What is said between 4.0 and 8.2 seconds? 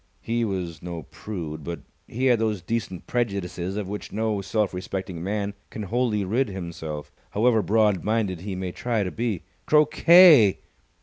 no self respecting man can wholly rid himself, however broad